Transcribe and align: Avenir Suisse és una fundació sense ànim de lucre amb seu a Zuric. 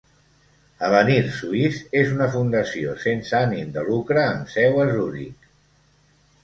Avenir 0.87 1.17
Suisse 1.35 1.85
és 2.01 2.09
una 2.15 2.29
fundació 2.37 2.97
sense 3.05 3.37
ànim 3.43 3.77
de 3.77 3.85
lucre 3.93 4.27
amb 4.27 4.53
seu 4.57 4.83
a 4.87 4.89
Zuric. 4.95 5.51